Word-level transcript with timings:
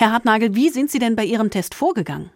Herr 0.00 0.12
Hartnagel, 0.12 0.54
wie 0.54 0.70
sind 0.70 0.90
Sie 0.90 0.98
denn 0.98 1.14
bei 1.14 1.26
Ihrem 1.26 1.50
Test 1.50 1.74
vorgegangen? 1.74 2.30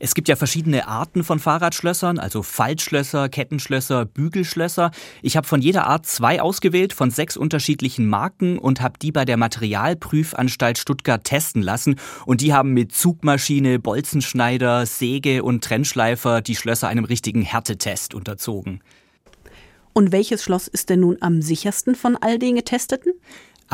Es 0.00 0.16
gibt 0.16 0.26
ja 0.26 0.34
verschiedene 0.34 0.88
Arten 0.88 1.22
von 1.22 1.38
Fahrradschlössern, 1.38 2.18
also 2.18 2.42
Faltschlösser, 2.42 3.28
Kettenschlösser, 3.28 4.04
Bügelschlösser. 4.04 4.90
Ich 5.22 5.36
habe 5.36 5.46
von 5.46 5.62
jeder 5.62 5.86
Art 5.86 6.06
zwei 6.06 6.42
ausgewählt, 6.42 6.92
von 6.92 7.12
sechs 7.12 7.36
unterschiedlichen 7.36 8.08
Marken 8.08 8.58
und 8.58 8.80
habe 8.80 8.98
die 9.00 9.12
bei 9.12 9.24
der 9.24 9.36
Materialprüfanstalt 9.36 10.76
Stuttgart 10.76 11.22
testen 11.22 11.62
lassen. 11.62 12.00
Und 12.26 12.40
die 12.40 12.52
haben 12.52 12.72
mit 12.72 12.92
Zugmaschine, 12.92 13.78
Bolzenschneider, 13.78 14.84
Säge 14.84 15.44
und 15.44 15.62
Trennschleifer 15.62 16.40
die 16.40 16.56
Schlösser 16.56 16.88
einem 16.88 17.04
richtigen 17.04 17.42
Härtetest 17.42 18.14
unterzogen. 18.14 18.80
Und 19.92 20.10
welches 20.10 20.42
Schloss 20.42 20.66
ist 20.66 20.90
denn 20.90 20.98
nun 20.98 21.18
am 21.20 21.40
sichersten 21.40 21.94
von 21.94 22.16
all 22.16 22.40
den 22.40 22.56
getesteten? 22.56 23.12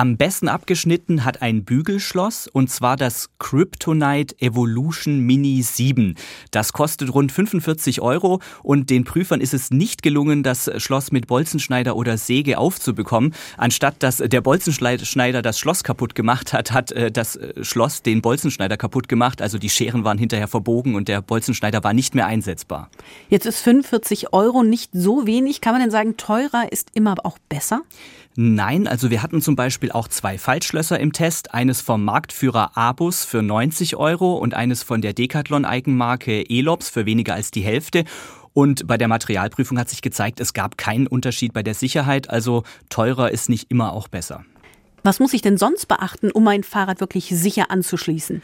Am 0.01 0.17
besten 0.17 0.48
abgeschnitten 0.48 1.27
hat 1.27 1.43
ein 1.43 1.62
Bügelschloss 1.64 2.46
und 2.46 2.71
zwar 2.71 2.96
das 2.96 3.29
Kryptonite 3.39 4.34
Evolution 4.41 5.19
Mini 5.19 5.62
7. 5.62 6.15
Das 6.51 6.73
kostet 6.73 7.12
rund 7.12 7.30
45 7.30 8.01
Euro 8.01 8.41
und 8.62 8.89
den 8.89 9.05
Prüfern 9.05 9.42
ist 9.42 9.52
es 9.52 9.70
nicht 9.70 10.02
gelungen, 10.02 10.42
das 10.42 10.70
Schloss 10.83 11.12
mit 11.12 11.27
Bolzenschneider 11.27 11.97
oder 11.97 12.16
Säge 12.16 12.56
aufzubekommen. 12.56 13.34
Anstatt 13.59 14.02
dass 14.02 14.16
der 14.16 14.41
Bolzenschneider 14.41 15.42
das 15.42 15.59
Schloss 15.59 15.84
kaputt 15.84 16.14
gemacht 16.14 16.55
hat, 16.55 16.73
hat 16.73 16.92
äh, 16.92 17.12
das 17.12 17.37
äh, 17.37 17.62
Schloss 17.62 18.01
den 18.01 18.23
Bolzenschneider 18.23 18.78
kaputt 18.78 19.06
gemacht. 19.06 19.42
Also 19.42 19.59
die 19.59 19.69
Scheren 19.69 20.03
waren 20.03 20.17
hinterher 20.17 20.48
verbogen 20.48 20.95
und 20.95 21.09
der 21.09 21.20
Bolzenschneider 21.20 21.84
war 21.84 21.92
nicht 21.92 22.14
mehr 22.14 22.25
einsetzbar. 22.25 22.89
Jetzt 23.28 23.45
ist 23.45 23.61
45 23.61 24.33
Euro 24.33 24.62
nicht 24.62 24.92
so 24.95 25.27
wenig. 25.27 25.61
Kann 25.61 25.75
man 25.75 25.83
denn 25.83 25.91
sagen, 25.91 26.17
teurer 26.17 26.73
ist 26.73 26.89
immer 26.95 27.17
auch 27.23 27.37
besser? 27.51 27.83
Nein, 28.37 28.87
also 28.87 29.11
wir 29.11 29.23
hatten 29.23 29.42
zum 29.42 29.56
Beispiel 29.56 29.90
auch 29.95 30.09
zwei 30.09 30.39
Faltschlösser 30.39 30.99
im 31.01 31.12
Test. 31.12 31.55
Eines 31.55 31.80
vom 31.80 32.05
Marktführer 32.05 32.77
Abus 32.77 33.25
für 33.25 33.43
90 33.43 33.97
Euro 33.97 34.35
und 34.37 34.55
eines 34.55 34.83
von 34.83 35.01
der 35.01 35.12
Decathlon-Eigenmarke 35.12 36.48
Elops 36.48 36.89
für 36.89 37.07
weniger 37.07 37.34
als 37.34 37.51
die 37.51 37.62
Hälfte. 37.62 38.05
Und 38.53 38.87
bei 38.87 38.97
der 38.97 39.09
Materialprüfung 39.09 39.79
hat 39.79 39.89
sich 39.89 40.03
gezeigt, 40.03 40.41
es 40.41 40.53
gab 40.53 40.77
keinen 40.77 41.06
Unterschied 41.06 41.53
bei 41.53 41.62
der 41.62 41.75
Sicherheit. 41.75 42.31
Also 42.31 42.64
teurer 42.89 43.31
ist 43.31 43.48
nicht 43.48 43.70
immer 43.70 43.92
auch 43.92 44.09
besser. 44.09 44.45
Was 45.03 45.20
muss 45.20 45.33
ich 45.33 45.42
denn 45.42 45.56
sonst 45.56 45.87
beachten, 45.87 46.31
um 46.31 46.45
mein 46.45 46.62
Fahrrad 46.62 47.01
wirklich 47.01 47.27
sicher 47.27 47.70
anzuschließen? 47.70 48.42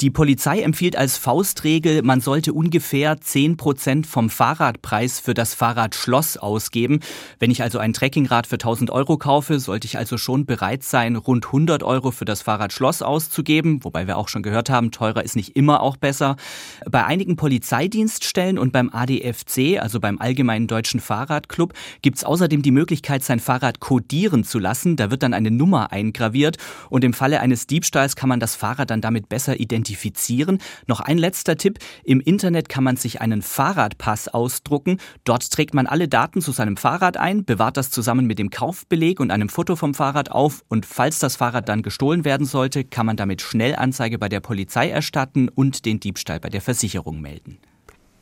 Die 0.00 0.10
Polizei 0.10 0.62
empfiehlt 0.62 0.96
als 0.96 1.18
Faustregel, 1.18 2.02
man 2.02 2.22
sollte 2.22 2.54
ungefähr 2.54 3.20
10 3.20 3.58
Prozent 3.58 4.06
vom 4.06 4.30
Fahrradpreis 4.30 5.20
für 5.20 5.34
das 5.34 5.52
Fahrradschloss 5.52 6.38
ausgeben. 6.38 7.00
Wenn 7.38 7.50
ich 7.50 7.62
also 7.62 7.78
ein 7.78 7.92
Trekkingrad 7.92 8.46
für 8.46 8.54
1000 8.54 8.90
Euro 8.90 9.18
kaufe, 9.18 9.60
sollte 9.60 9.86
ich 9.86 9.98
also 9.98 10.16
schon 10.16 10.46
bereit 10.46 10.82
sein, 10.82 11.16
rund 11.16 11.46
100 11.46 11.82
Euro 11.82 12.10
für 12.10 12.24
das 12.24 12.40
Fahrradschloss 12.40 13.02
auszugeben. 13.02 13.84
Wobei 13.84 14.06
wir 14.06 14.16
auch 14.16 14.28
schon 14.28 14.42
gehört 14.42 14.70
haben, 14.70 14.92
teurer 14.92 15.24
ist 15.24 15.36
nicht 15.36 15.56
immer 15.56 15.82
auch 15.82 15.98
besser. 15.98 16.36
Bei 16.90 17.04
einigen 17.04 17.36
Polizeidienststellen 17.36 18.58
und 18.58 18.72
beim 18.72 18.88
ADFC, 18.88 19.78
also 19.78 20.00
beim 20.00 20.18
Allgemeinen 20.18 20.68
Deutschen 20.68 21.00
Fahrradclub, 21.00 21.74
gibt 22.00 22.16
es 22.16 22.24
außerdem 22.24 22.62
die 22.62 22.70
Möglichkeit, 22.70 23.24
sein 23.24 23.40
Fahrrad 23.40 23.80
kodieren 23.80 24.44
zu 24.44 24.58
lassen. 24.58 24.96
Da 24.96 25.10
wird 25.10 25.22
dann 25.22 25.34
eine 25.34 25.50
Nummer 25.50 25.92
eingraviert 25.92 26.56
und 26.88 27.04
im 27.04 27.12
Falle 27.12 27.40
eines 27.40 27.66
Diebstahls 27.66 28.16
kann 28.16 28.30
man 28.30 28.40
das 28.40 28.56
Fahrrad 28.56 28.88
dann 28.88 29.02
damit 29.02 29.28
besser 29.28 29.60
identifizieren 29.60 29.81
identifizieren. 29.82 30.58
Noch 30.86 31.00
ein 31.00 31.18
letzter 31.18 31.56
Tipp. 31.56 31.78
Im 32.04 32.20
Internet 32.20 32.68
kann 32.68 32.84
man 32.84 32.96
sich 32.96 33.20
einen 33.20 33.42
Fahrradpass 33.42 34.28
ausdrucken. 34.28 34.98
Dort 35.24 35.50
trägt 35.50 35.74
man 35.74 35.86
alle 35.86 36.08
Daten 36.08 36.40
zu 36.40 36.52
seinem 36.52 36.76
Fahrrad 36.76 37.16
ein, 37.16 37.44
bewahrt 37.44 37.76
das 37.76 37.90
zusammen 37.90 38.26
mit 38.26 38.38
dem 38.38 38.50
Kaufbeleg 38.50 39.18
und 39.20 39.30
einem 39.30 39.48
Foto 39.48 39.76
vom 39.76 39.94
Fahrrad 39.94 40.30
auf 40.30 40.62
und 40.68 40.86
falls 40.86 41.18
das 41.18 41.36
Fahrrad 41.36 41.68
dann 41.68 41.82
gestohlen 41.82 42.24
werden 42.24 42.46
sollte, 42.46 42.84
kann 42.84 43.06
man 43.06 43.16
damit 43.16 43.42
schnell 43.42 43.74
Anzeige 43.74 44.18
bei 44.18 44.28
der 44.28 44.40
Polizei 44.40 44.88
erstatten 44.88 45.48
und 45.48 45.84
den 45.84 45.98
Diebstahl 45.98 46.38
bei 46.38 46.48
der 46.48 46.60
Versicherung 46.60 47.20
melden. 47.20 47.58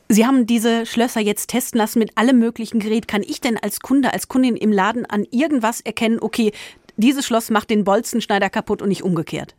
Sie 0.09 0.27
haben 0.27 0.47
diese 0.47 0.87
Schlösser 0.87 1.21
jetzt 1.21 1.51
testen 1.51 1.79
lassen 1.79 2.01
mit 2.01 2.19
allem 2.19 2.39
möglichen 2.41 2.81
Gerät. 2.81 3.07
Kann 3.07 3.23
ich 3.23 3.41
denn 3.41 3.57
als 3.57 3.79
Kunde, 3.79 4.13
als 4.13 4.27
Kundin 4.27 4.57
im 4.57 4.73
Laden 4.73 5.07
an 5.07 5.25
irgendwas 5.31 5.81
erkennen, 5.81 6.19
okay, 6.21 6.51
dieses 6.97 7.25
Schloss 7.25 7.51
macht 7.51 7.71
den 7.71 7.85
Bolzenschneider 7.85 8.51
kaputt 8.51 8.83
und 8.83 8.89
nicht 8.89 9.05
umgekehrt? 9.05 9.55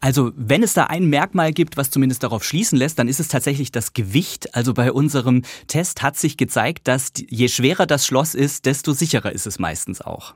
Also 0.00 0.32
wenn 0.36 0.62
es 0.62 0.74
da 0.74 0.84
ein 0.84 1.06
Merkmal 1.06 1.52
gibt, 1.52 1.76
was 1.76 1.90
zumindest 1.90 2.22
darauf 2.22 2.44
schließen 2.44 2.78
lässt, 2.78 2.98
dann 2.98 3.08
ist 3.08 3.20
es 3.20 3.28
tatsächlich 3.28 3.72
das 3.72 3.92
Gewicht. 3.92 4.54
Also 4.54 4.74
bei 4.74 4.92
unserem 4.92 5.42
Test 5.68 6.02
hat 6.02 6.16
sich 6.16 6.36
gezeigt, 6.36 6.86
dass 6.86 7.12
je 7.28 7.48
schwerer 7.48 7.86
das 7.86 8.06
Schloss 8.06 8.34
ist, 8.34 8.66
desto 8.66 8.92
sicherer 8.92 9.32
ist 9.32 9.46
es 9.46 9.58
meistens 9.58 10.02
auch. 10.02 10.34